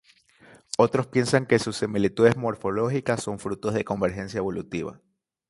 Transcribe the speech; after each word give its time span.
Otros 0.79 1.05
piensan 1.05 1.45
que 1.45 1.59
sus 1.59 1.77
similitudes 1.77 2.35
morfológicas 2.35 3.21
son 3.21 3.37
fruto 3.37 3.69
de 3.69 3.85
convergencia 3.85 4.39
evolutiva. 4.39 4.99